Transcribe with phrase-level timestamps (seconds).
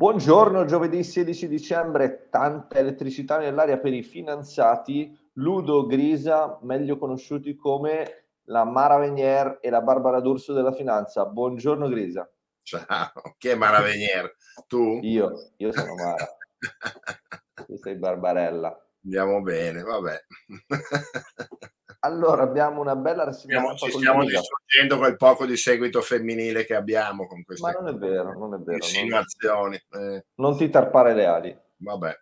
[0.00, 5.14] Buongiorno, giovedì 16 dicembre, tanta elettricità nell'aria per i finanziati.
[5.34, 11.26] Ludo Grisa, meglio conosciuti come la Mara Venier e la Barbara D'Urso della finanza.
[11.26, 12.26] Buongiorno Grisa.
[12.62, 14.36] Ciao, chi è Mara Venier?
[14.66, 15.00] Tu?
[15.02, 16.26] Io, io sono Mara.
[17.66, 18.74] tu sei Barbarella.
[19.04, 20.24] Andiamo bene, vabbè.
[22.02, 23.74] Allora, abbiamo una bella rassegna.
[23.74, 27.94] Ci stiamo distruggendo quel poco di seguito femminile che abbiamo con queste Ma non è
[27.94, 28.76] vero, non è vero.
[28.76, 29.82] Insinuazioni.
[29.90, 30.24] Non, eh.
[30.36, 31.58] non ti tarpare le ali.
[31.76, 32.18] Vabbè.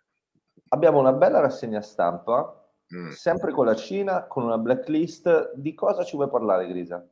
[0.69, 2.61] Abbiamo una bella rassegna stampa,
[2.93, 3.11] mm.
[3.11, 5.53] sempre con la Cina, con una blacklist.
[5.55, 7.07] Di cosa ci vuoi parlare, Grisa?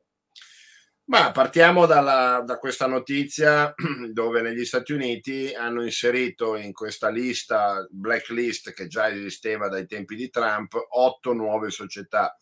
[1.05, 3.73] Ma partiamo dalla, da questa notizia
[4.11, 10.17] dove negli Stati Uniti hanno inserito in questa lista, blacklist che già esisteva dai tempi
[10.17, 12.36] di Trump, otto nuove società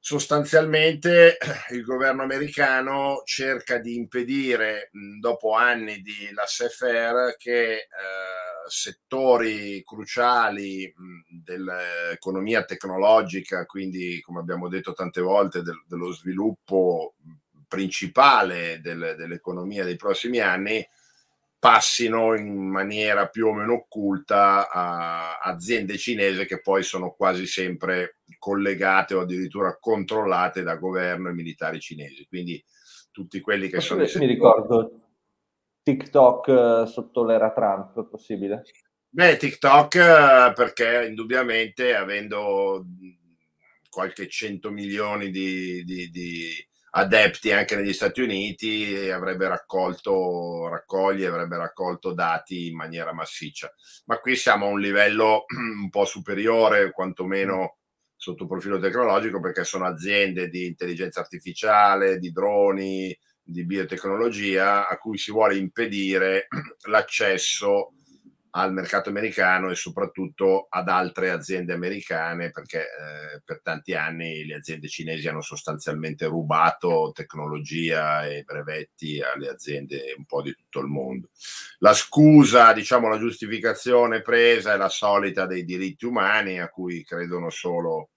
[0.00, 1.36] sostanzialmente
[1.70, 4.90] il governo americano cerca di impedire,
[5.20, 7.86] dopo anni di laissez-faire, che eh,
[8.66, 10.92] settori cruciali
[11.28, 17.14] dell'economia tecnologica, quindi come abbiamo detto tante volte, del, dello sviluppo
[17.68, 20.84] principale del, dell'economia dei prossimi anni,
[21.60, 28.20] passino in maniera più o meno occulta a aziende cinesi che poi sono quasi sempre
[28.38, 32.26] collegate o addirittura controllate da governo e militari cinesi.
[32.26, 32.64] Quindi
[33.10, 34.24] tutti quelli che possibile, sono...
[34.24, 35.00] Mi ricordo
[35.82, 38.62] TikTok uh, sotto l'era Trump, possibile?
[39.10, 42.86] Beh, TikTok uh, perché indubbiamente avendo
[43.90, 51.56] qualche cento milioni di, di, di adepti anche negli Stati Uniti avrebbe raccolto, raccoglie, avrebbe
[51.56, 53.72] raccolto dati in maniera massiccia.
[54.06, 57.78] Ma qui siamo a un livello un po' superiore, quantomeno
[58.16, 65.16] sotto profilo tecnologico, perché sono aziende di intelligenza artificiale, di droni, di biotecnologia, a cui
[65.16, 66.48] si vuole impedire
[66.88, 67.94] l'accesso
[68.52, 74.56] al mercato americano e soprattutto ad altre aziende americane perché eh, per tanti anni le
[74.56, 80.86] aziende cinesi hanno sostanzialmente rubato tecnologia e brevetti alle aziende un po' di tutto il
[80.86, 81.30] mondo.
[81.78, 87.50] La scusa, diciamo la giustificazione presa è la solita dei diritti umani a cui credono
[87.50, 88.10] solo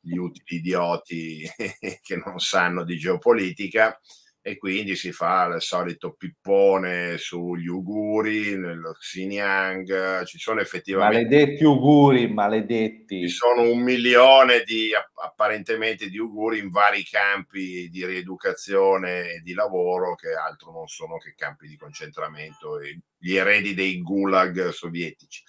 [0.00, 1.42] gli utili idioti
[2.00, 3.98] che non sanno di geopolitica
[4.42, 11.24] e quindi si fa il solito pippone sugli uguri, nello Xinjiang, ci sono effettivamente...
[11.24, 13.20] Maledetti uguri, maledetti.
[13.20, 14.90] Ci sono un milione di
[15.22, 21.18] apparentemente di uguri in vari campi di rieducazione e di lavoro che altro non sono
[21.18, 25.42] che campi di concentramento e gli eredi dei gulag sovietici.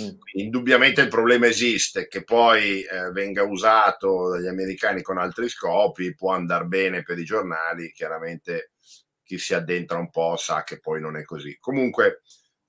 [0.00, 0.08] Mm.
[0.34, 6.32] Indubbiamente il problema esiste, che poi eh, venga usato dagli americani con altri scopi, può
[6.32, 8.72] andare bene per i giornali, chiaramente
[9.22, 11.56] chi si addentra un po' sa che poi non è così.
[11.58, 12.22] Comunque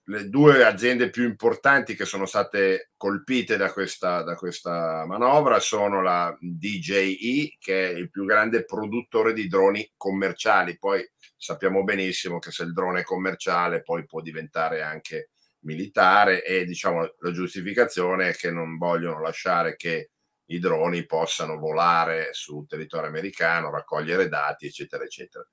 [0.08, 6.02] le due aziende più importanti che sono state colpite da questa, da questa manovra sono
[6.02, 11.08] la DJI, che è il più grande produttore di droni commerciali, poi
[11.38, 15.32] sappiamo benissimo che se il drone è commerciale poi può diventare anche
[15.64, 20.12] militare e diciamo la giustificazione è che non vogliono lasciare che
[20.48, 25.48] i droni possano volare sul territorio americano, raccogliere dati, eccetera, eccetera.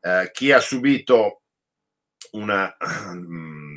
[0.00, 1.42] Eh, chi ha subito
[2.32, 2.74] una,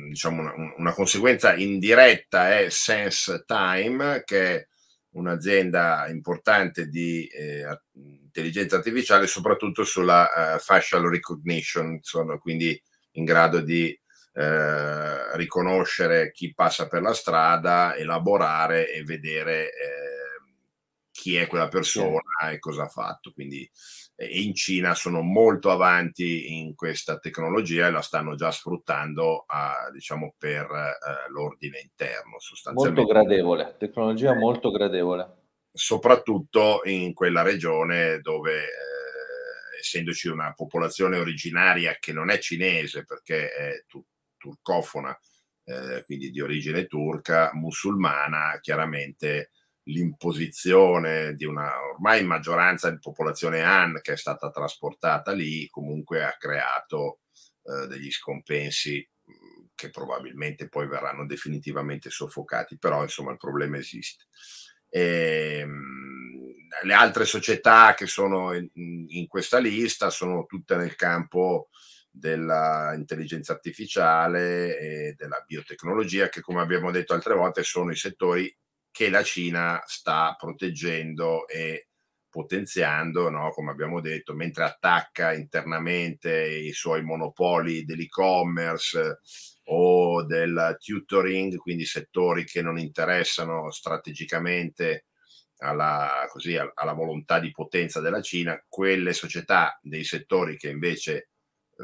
[0.08, 4.68] diciamo una, una, conseguenza indiretta è Sense Time, che è
[5.12, 12.80] un'azienda importante di eh, intelligenza artificiale, soprattutto sulla uh, facial recognition, sono quindi
[13.12, 13.98] in grado di
[14.32, 20.20] eh, riconoscere chi passa per la strada, elaborare e vedere eh,
[21.10, 22.20] chi è quella persona
[22.50, 23.32] e cosa ha fatto.
[23.32, 23.68] Quindi
[24.16, 29.90] eh, in Cina sono molto avanti in questa tecnologia e la stanno già sfruttando a,
[29.92, 32.38] diciamo, per eh, l'ordine interno.
[32.38, 33.00] Sostanzialmente.
[33.02, 35.38] Molto gradevole, tecnologia molto gradevole.
[35.72, 43.52] Soprattutto in quella regione dove eh, essendoci una popolazione originaria che non è cinese perché
[43.52, 44.04] è tu,
[44.40, 45.16] turcofona,
[45.64, 49.50] eh, quindi di origine turca, musulmana, chiaramente
[49.84, 56.36] l'imposizione di una ormai maggioranza di popolazione Han che è stata trasportata lì comunque ha
[56.38, 57.20] creato
[57.62, 59.06] eh, degli scompensi
[59.74, 64.26] che probabilmente poi verranno definitivamente soffocati, però insomma il problema esiste.
[64.90, 68.68] E, ehm, le altre società che sono in,
[69.08, 71.70] in, questa lista sono tutte nel campo
[72.10, 78.54] dell'intelligenza artificiale e della biotecnologia, che come abbiamo detto altre volte sono i settori
[78.90, 81.88] che la Cina sta proteggendo e
[82.28, 83.50] potenziando, no?
[83.50, 89.20] come abbiamo detto, mentre attacca internamente i suoi monopoli dell'e-commerce
[89.64, 95.06] o del tutoring, quindi settori che non interessano strategicamente
[95.58, 101.29] alla, così, alla volontà di potenza della Cina, quelle società dei settori che invece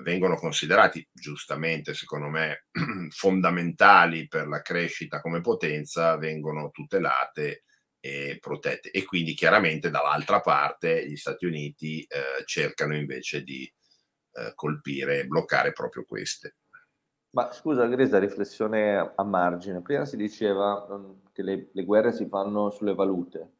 [0.02, 2.66] vengono considerati giustamente, secondo me,
[3.10, 7.64] fondamentali per la crescita come potenza, vengono tutelate
[8.00, 8.90] e protette.
[8.90, 15.26] E quindi chiaramente dall'altra parte gli Stati Uniti eh, cercano invece di eh, colpire e
[15.26, 16.56] bloccare proprio queste.
[17.30, 19.82] Ma scusa, Gresa, riflessione a margine.
[19.82, 23.52] Prima si diceva um, che le, le guerre si fanno sulle valute.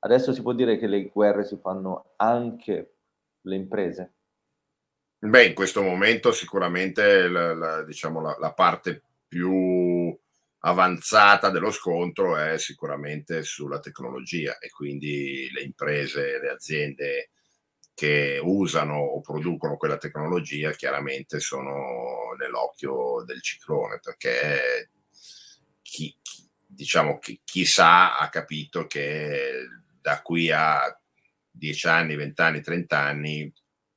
[0.00, 2.96] Adesso si può dire che le guerre si fanno anche
[3.40, 4.13] le imprese?
[5.26, 10.14] Beh, in questo momento sicuramente la, la, diciamo, la, la parte più
[10.58, 17.30] avanzata dello scontro è sicuramente sulla tecnologia e quindi le imprese, le aziende
[17.94, 24.90] che usano o producono quella tecnologia chiaramente sono nell'occhio del ciclone perché
[25.80, 26.14] chi,
[26.66, 29.68] diciamo che chi sa ha capito che
[30.02, 30.82] da qui a
[31.50, 33.52] 10 anni, 20 anni, 30 anni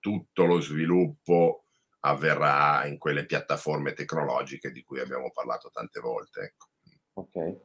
[0.08, 1.64] tutto lo sviluppo
[2.00, 6.42] avverrà in quelle piattaforme tecnologiche di cui abbiamo parlato tante volte.
[6.42, 6.68] Ecco.
[7.16, 7.56] Ok,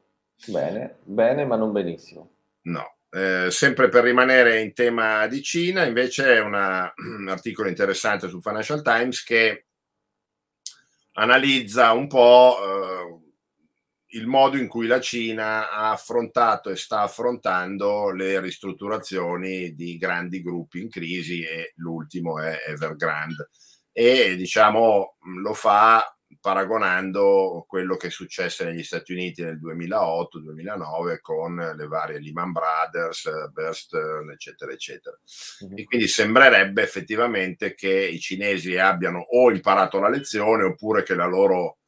[0.49, 2.31] bene, bene, ma non benissimo.
[2.63, 8.29] No, eh, sempre per rimanere in tema di Cina, invece è una, un articolo interessante
[8.29, 9.67] su Financial Times che
[11.13, 13.22] analizza un po' eh,
[14.13, 20.43] il modo in cui la Cina ha affrontato e sta affrontando le ristrutturazioni di grandi
[20.43, 23.51] gruppi in crisi e l'ultimo è Evergrande
[23.93, 31.57] e diciamo lo fa paragonando quello che è successo negli Stati Uniti nel 2008-2009 con
[31.77, 33.95] le varie Lehman Brothers, Burst,
[34.33, 35.17] eccetera, eccetera.
[35.65, 35.77] Mm-hmm.
[35.77, 41.27] E quindi sembrerebbe effettivamente che i cinesi abbiano o imparato la lezione oppure che la
[41.27, 41.82] loro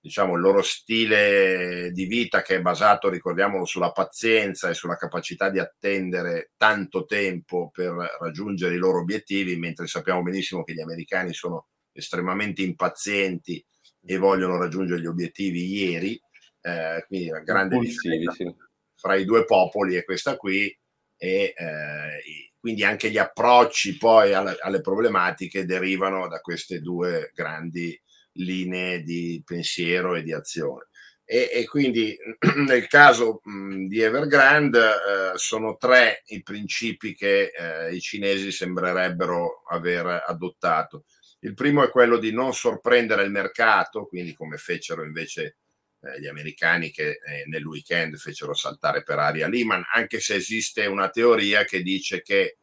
[0.00, 5.50] diciamo, il loro stile di vita che è basato, ricordiamolo, sulla pazienza e sulla capacità
[5.50, 11.34] di attendere tanto tempo per raggiungere i loro obiettivi, mentre sappiamo benissimo che gli americani
[11.34, 13.64] sono estremamente impazienti
[14.02, 16.18] e vogliono raggiungere gli obiettivi ieri,
[16.62, 18.54] eh, quindi la grande differenza sì.
[18.94, 20.74] fra i due popoli è questa qui
[21.16, 27.98] e eh, quindi anche gli approcci poi alle, alle problematiche derivano da queste due grandi
[28.32, 30.88] linee di pensiero e di azione.
[31.24, 32.16] E, e quindi
[32.66, 40.24] nel caso di Evergrande eh, sono tre i principi che eh, i cinesi sembrerebbero aver
[40.26, 41.04] adottato.
[41.40, 45.56] Il primo è quello di non sorprendere il mercato, quindi come fecero invece
[46.00, 50.86] eh, gli americani che eh, nel weekend fecero saltare per aria Lehman, anche se esiste
[50.86, 52.56] una teoria che dice che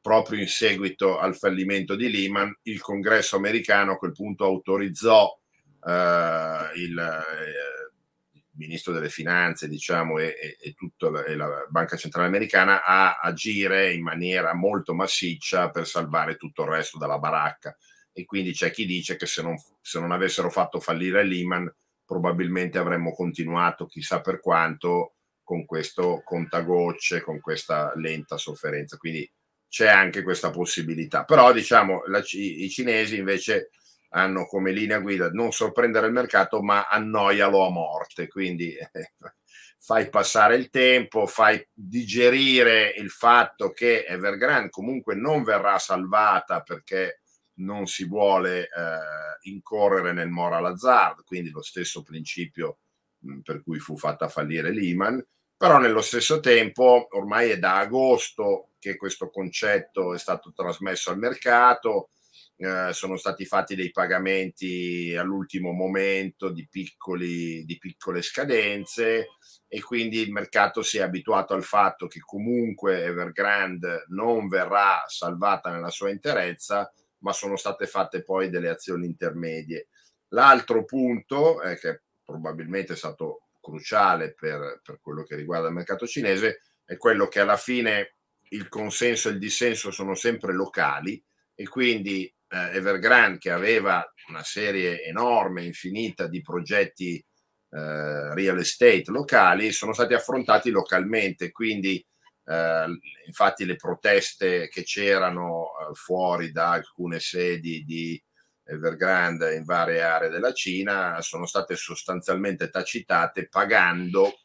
[0.00, 5.38] proprio in seguito al fallimento di Lehman, il congresso americano a quel punto autorizzò
[5.84, 11.66] eh, il, eh, il, ministro delle finanze, diciamo, e, e, e tutta la, e la,
[11.68, 17.18] Banca Centrale Americana a agire in maniera molto massiccia per salvare tutto il resto dalla
[17.18, 17.76] baracca.
[18.12, 21.72] E quindi c'è chi dice che se non, se non avessero fatto fallire Lehman,
[22.04, 25.12] probabilmente avremmo continuato chissà per quanto
[25.44, 28.96] con questo contagocce, con questa lenta sofferenza.
[28.96, 29.30] Quindi
[29.68, 31.24] c'è anche questa possibilità.
[31.24, 33.70] Però diciamo la, i cinesi invece
[34.10, 38.26] hanno come linea guida non sorprendere il mercato, ma annoialo a morte.
[38.28, 38.90] Quindi eh,
[39.78, 47.20] fai passare il tempo, fai digerire il fatto che Evergrande comunque non verrà salvata perché
[47.58, 52.78] non si vuole eh, incorrere nel moral hazard, quindi lo stesso principio
[53.20, 55.24] mh, per cui fu fatta fallire Lehman,
[55.58, 61.18] però nello stesso tempo ormai è da agosto che questo concetto è stato trasmesso al
[61.18, 62.10] mercato,
[62.58, 69.30] eh, sono stati fatti dei pagamenti all'ultimo momento di, piccoli, di piccole scadenze
[69.66, 75.70] e quindi il mercato si è abituato al fatto che comunque Evergrande non verrà salvata
[75.72, 76.88] nella sua interezza,
[77.18, 79.88] ma sono state fatte poi delle azioni intermedie.
[80.28, 86.06] L'altro punto, eh, che probabilmente è stato cruciale per, per quello che riguarda il mercato
[86.06, 88.16] cinese, è quello che alla fine
[88.50, 91.22] il consenso e il dissenso sono sempre locali
[91.54, 99.04] e quindi eh, Evergrande che aveva una serie enorme, infinita di progetti eh, real estate
[99.08, 102.04] locali sono stati affrontati localmente, quindi
[102.44, 102.86] eh,
[103.26, 108.22] infatti le proteste che c'erano eh, fuori da alcune sedi di
[108.68, 114.40] Evergrande in varie aree della Cina sono state sostanzialmente tacitate pagando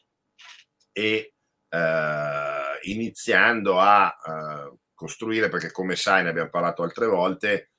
[0.92, 1.34] e
[1.68, 7.70] eh, iniziando a uh, costruire, perché come sai, ne abbiamo parlato altre volte,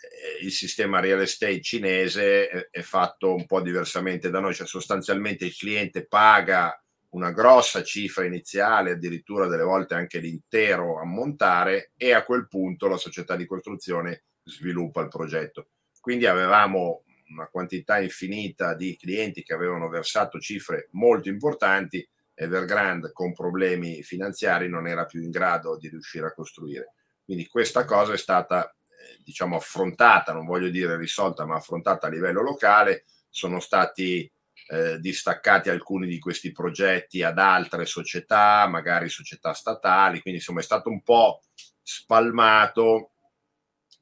[0.00, 4.66] eh, il sistema real estate cinese è, è, fatto un po' diversamente da noi, cioè
[4.66, 6.80] sostanzialmente il cliente paga
[7.10, 12.96] una grossa cifra iniziale, addirittura delle volte anche l'intero ammontare e a quel punto la
[12.96, 15.68] società di costruzione sviluppa il progetto.
[16.00, 22.06] Quindi avevamo una quantità infinita di clienti che avevano versato cifre molto importanti
[22.40, 26.94] Evergrande con problemi finanziari non era più in grado di riuscire a costruire.
[27.22, 32.10] Quindi questa cosa è stata eh, diciamo affrontata, non voglio dire risolta, ma affrontata a
[32.10, 33.04] livello locale.
[33.28, 34.30] Sono stati
[34.68, 40.64] eh, distaccati alcuni di questi progetti ad altre società, magari società statali, quindi insomma è
[40.64, 41.42] stato un po'
[41.82, 43.10] spalmato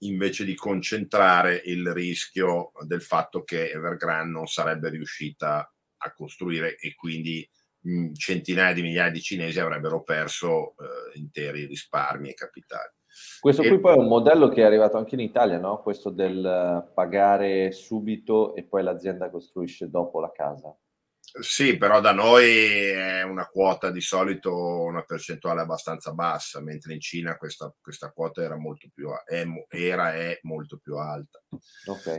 [0.00, 6.94] invece di concentrare il rischio del fatto che Evergrande non sarebbe riuscita a costruire e
[6.94, 7.48] quindi
[8.14, 12.92] centinaia di migliaia di cinesi avrebbero perso eh, interi risparmi e capitali.
[13.40, 13.68] Questo e...
[13.68, 15.80] qui poi è un modello che è arrivato anche in Italia, no?
[15.80, 20.76] Questo del pagare subito e poi l'azienda costruisce dopo la casa.
[21.40, 27.00] Sì, però da noi è una quota di solito una percentuale abbastanza bassa, mentre in
[27.00, 31.42] Cina questa, questa quota era molto più è, era è molto più alta.
[31.86, 32.18] Ok.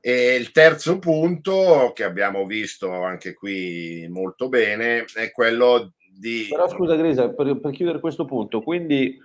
[0.00, 6.46] E il terzo punto che abbiamo visto anche qui molto bene è quello di...
[6.50, 9.18] Però scusa Grisa, per, per chiudere questo punto, quindi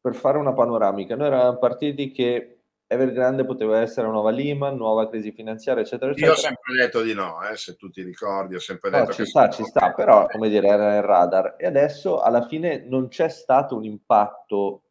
[0.00, 2.57] per fare una panoramica, noi eravamo partiti che
[2.90, 6.32] Evergrande poteva essere una nuova Lehman, nuova crisi finanziaria, eccetera, eccetera.
[6.32, 9.12] Io ho sempre detto di no, eh, se tu ti ricordi, ho sempre detto no,
[9.12, 11.56] ci sta, ci sta, però come dire, era nel radar.
[11.58, 14.84] E adesso alla fine non c'è stato un impatto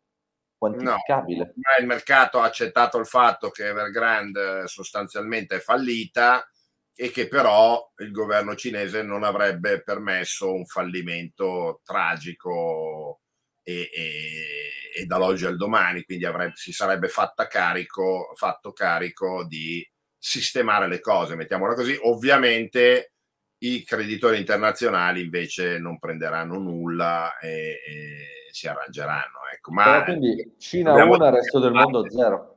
[0.57, 1.53] quantificabile.
[1.55, 6.47] No, il mercato ha accettato il fatto che Evergrande eh, sostanzialmente è fallita
[6.95, 13.21] e che però il governo cinese non avrebbe permesso un fallimento tragico
[13.67, 17.09] e, e, e dall'oggi al domani, quindi avrebbe, si sarebbe
[17.49, 19.85] carico, fatto carico di
[20.17, 21.97] sistemare le cose, mettiamola così.
[22.03, 23.11] Ovviamente
[23.59, 29.39] i creditori internazionali invece non prenderanno nulla e, e si arrangeranno.
[29.53, 29.73] Ecco.
[29.73, 32.56] Ma però quindi Cina 1, il resto del mondo 0.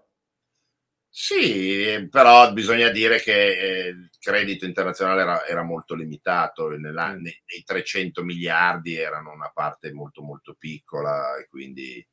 [1.12, 7.20] Sì, però bisogna dire che eh, il credito internazionale era, era molto limitato, Nella, mm.
[7.20, 12.06] nei, nei 300 miliardi erano una parte molto molto piccola e quindi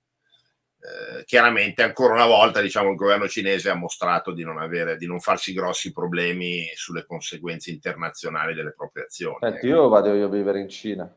[0.80, 5.06] eh, chiaramente ancora una volta diciamo, il governo cinese ha mostrato di non, avere, di
[5.06, 9.38] non farsi grossi problemi sulle conseguenze internazionali delle proprie azioni.
[9.42, 11.16] Senti, io vado io a vivere in Cina.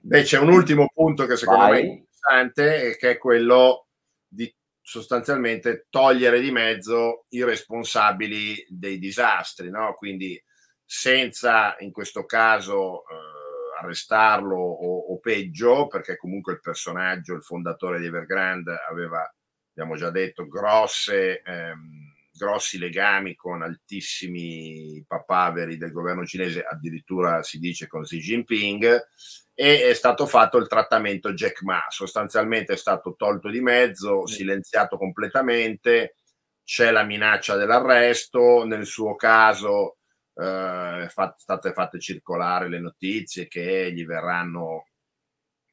[0.00, 1.72] Beh, c'è un ultimo punto che secondo Vai.
[1.72, 3.86] me è interessante, che è quello
[4.26, 4.54] di
[4.86, 9.94] sostanzialmente togliere di mezzo i responsabili dei disastri, no?
[9.94, 10.40] quindi
[10.84, 17.98] senza in questo caso eh, arrestarlo o, o, peggio, perché comunque il personaggio, il fondatore
[17.98, 19.26] di Evergrande aveva,
[19.70, 22.03] abbiamo già detto, grosse, ehm,
[22.36, 29.06] grossi legami con altissimi papaveri del governo cinese, addirittura si dice con Xi Jinping,
[29.54, 34.96] e è stato fatto il trattamento Jack Ma, sostanzialmente è stato tolto di mezzo, silenziato
[34.96, 36.16] completamente,
[36.64, 39.98] c'è la minaccia dell'arresto, nel suo caso
[40.34, 44.86] eh, fat, state fatte circolare le notizie che gli verranno,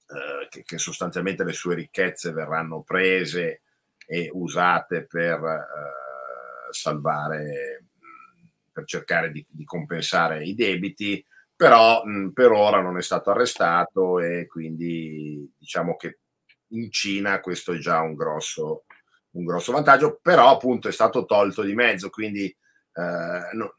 [0.07, 3.63] eh, che, che, sostanzialmente le sue ricchezze verranno prese
[4.05, 6.10] e usate per eh,
[6.73, 7.85] salvare,
[8.71, 11.23] per cercare di, di compensare i debiti
[11.61, 16.21] però mh, per ora non è stato arrestato e quindi diciamo che
[16.69, 18.85] in Cina questo è già un grosso,
[19.33, 23.75] un grosso vantaggio, però appunto è stato tolto di mezzo, quindi eh, no,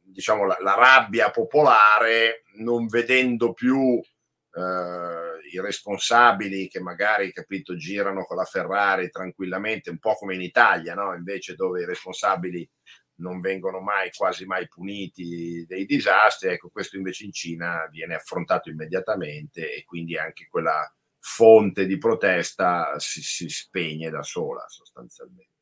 [0.00, 5.23] diciamo la, la, rabbia popolare non vedendo più eh,
[5.54, 10.94] i responsabili che magari capito girano con la Ferrari tranquillamente, un po' come in Italia,
[10.94, 11.14] no?
[11.14, 12.68] invece dove i responsabili
[13.16, 18.70] non vengono mai, quasi mai puniti dei disastri, ecco questo invece in Cina viene affrontato
[18.70, 25.52] immediatamente e quindi anche quella fonte di protesta si, si spegne da sola sostanzialmente.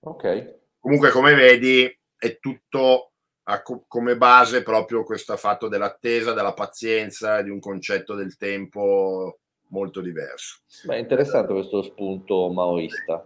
[0.00, 0.58] Ok.
[0.78, 3.12] Comunque come vedi è tutto
[3.48, 9.38] a, come base proprio questo fatto dell'attesa, della pazienza, di un concetto del tempo
[9.68, 10.60] molto diverso.
[10.84, 13.24] Beh, interessante questo spunto maoista.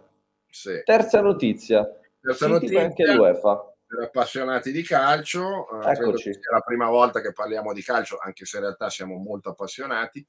[0.49, 0.81] Sì.
[0.83, 1.87] Terza notizia.
[2.19, 5.67] Terza notizia anche l'UEFA per appassionati di calcio.
[5.81, 6.29] Eh, Eccoci.
[6.29, 10.25] è la prima volta che parliamo di calcio, anche se in realtà siamo molto appassionati.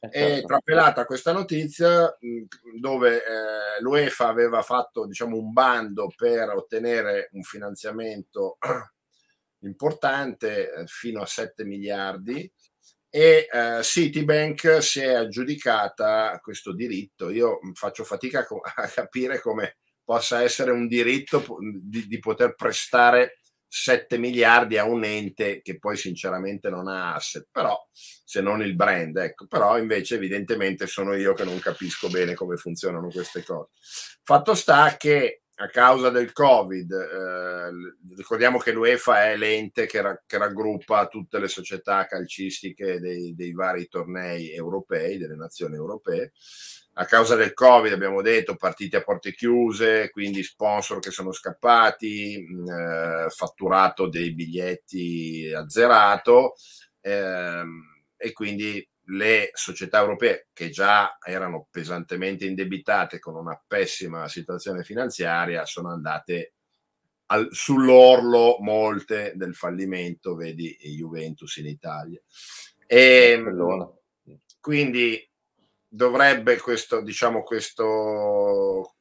[0.00, 0.18] Eh, certo.
[0.18, 2.16] È trapelata questa notizia
[2.80, 8.58] dove eh, l'UEFA aveva fatto diciamo, un bando per ottenere un finanziamento
[9.66, 12.50] importante eh, fino a 7 miliardi
[13.14, 17.30] e uh, Citibank si è aggiudicata questo diritto.
[17.30, 18.44] Io faccio fatica
[18.74, 21.44] a, capire come possa essere un diritto
[21.80, 27.46] di, di, poter prestare 7 miliardi a un ente che poi sinceramente non ha asset,
[27.52, 32.34] però se non il brand, ecco, però invece evidentemente sono io che non capisco bene
[32.34, 33.70] come funzionano queste cose.
[34.24, 37.70] Fatto sta che a causa del Covid, eh,
[38.16, 43.52] ricordiamo che l'UEFA è l'ente che, ra- che, raggruppa tutte le società calcistiche dei, dei,
[43.52, 46.32] vari tornei europei, delle nazioni europee.
[46.94, 52.34] A causa del Covid, abbiamo detto, partite a porte chiuse, quindi sponsor che sono scappati,
[52.34, 56.54] eh, fatturato dei biglietti azzerato
[57.00, 57.62] eh,
[58.16, 65.66] e quindi le società europee che già erano pesantemente indebitate con una pessima situazione finanziaria
[65.66, 66.54] sono andate
[67.26, 72.20] al, sull'orlo molte del fallimento, vedi Juventus in Italia.
[72.86, 73.42] E,
[74.60, 75.30] quindi
[75.86, 78.94] dovrebbe questo, diciamo, questo,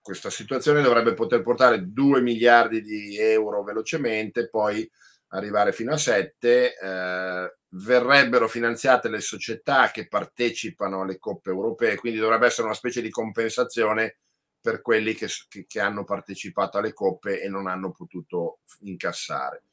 [0.00, 4.90] questa situazione dovrebbe poter portare 2 miliardi di euro velocemente, poi
[5.28, 6.78] arrivare fino a 7.
[6.78, 13.00] Eh, verrebbero finanziate le società che partecipano alle coppe europee, quindi dovrebbe essere una specie
[13.00, 14.18] di compensazione
[14.60, 15.28] per quelli che,
[15.66, 19.64] che, hanno partecipato alle coppe e non hanno potuto incassare.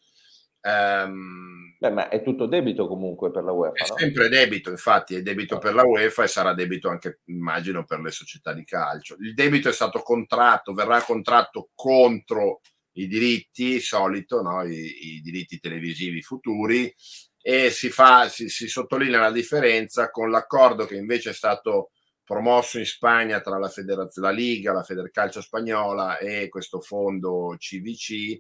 [0.62, 3.86] Um, Beh, ma è tutto debito comunque per la UEFA.
[3.86, 3.98] È no?
[3.98, 5.60] sempre debito, infatti, è debito no.
[5.60, 9.15] per la UEFA e sarà debito anche, immagino, per le società di calcio.
[9.20, 12.62] Il debito è stato contratto, verrà contratto contro
[12.94, 14.63] i diritti, solito, no?
[14.63, 16.94] I, i, diritti televisivi futuri,
[17.41, 21.91] e si, fa, si, si sottolinea la differenza con l'accordo che invece è stato
[22.24, 28.39] promosso in Spagna tra la, Federaz- la Liga, la Federcalcio spagnola e questo fondo CVC,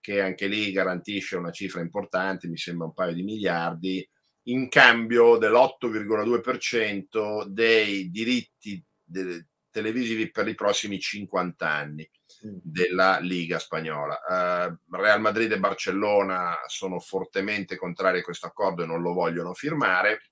[0.00, 4.08] che anche lì garantisce una cifra importante, mi sembra un paio di miliardi,
[4.48, 12.10] in cambio dell'8,2% dei diritti de- televisivi per i prossimi 50 anni.
[12.40, 14.18] Della Liga spagnola.
[14.28, 19.54] Uh, Real Madrid e Barcellona sono fortemente contrari a questo accordo e non lo vogliono
[19.54, 20.30] firmare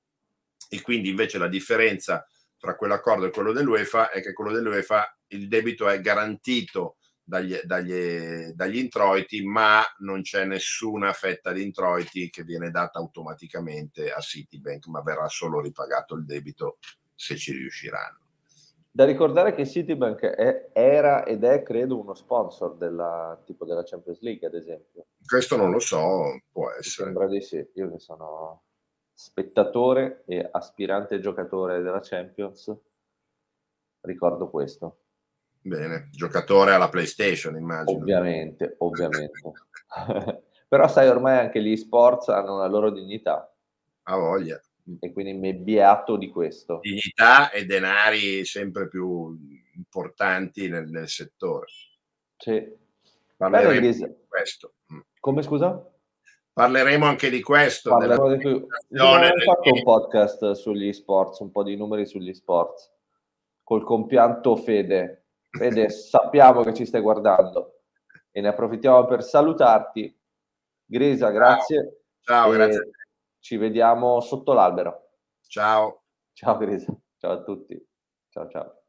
[0.68, 2.26] e quindi invece la differenza
[2.59, 8.52] tra quell'accordo e quello dell'UEFA è che quello dell'UEFA il debito è garantito dagli, dagli,
[8.52, 14.87] dagli introiti, ma non c'è nessuna fetta di introiti che viene data automaticamente a Citibank,
[14.87, 16.78] ma verrà solo ripagato il debito
[17.14, 18.25] se ci riusciranno.
[18.96, 24.22] Da ricordare che Citibank è, era ed è, credo, uno sponsor della, tipo della Champions
[24.22, 25.09] League, ad esempio.
[25.22, 27.11] Questo non lo so, può essere.
[27.11, 27.62] Mi sembra di sì.
[27.74, 28.62] Io che sono
[29.12, 32.74] spettatore e aspirante giocatore della Champions,
[34.00, 35.00] ricordo questo.
[35.61, 37.98] Bene, giocatore alla PlayStation, immagino.
[37.98, 39.52] Ovviamente, ovviamente.
[40.68, 43.54] Però sai, ormai anche gli sports hanno la loro dignità.
[44.04, 44.59] Ha voglia
[45.01, 46.79] e quindi mi beato di questo.
[46.81, 49.37] Dignità e denari sempre più
[49.75, 51.66] importanti nel, nel settore.
[52.37, 52.85] Sì.
[53.37, 54.75] Parleremo di questo.
[54.92, 55.01] Mm.
[55.20, 55.90] Come scusa?
[56.53, 57.90] Parleremo anche di questo.
[57.90, 58.66] Parleremo di più.
[58.90, 62.90] Abbiamo fatto un podcast sugli sports, un po' di numeri sugli sports,
[63.62, 65.27] col compianto Fede.
[65.51, 67.81] Fede, sappiamo che ci stai guardando
[68.31, 70.18] e ne approfittiamo per salutarti.
[70.85, 72.05] Grisa, grazie.
[72.20, 72.90] Ciao, Ciao grazie.
[73.46, 75.11] Ci vediamo sotto l'albero.
[75.46, 76.02] Ciao.
[76.32, 76.92] Ciao Grisa.
[77.16, 77.80] Ciao a tutti.
[78.28, 78.86] Ciao ciao.